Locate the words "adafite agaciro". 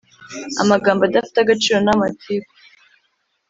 1.05-1.77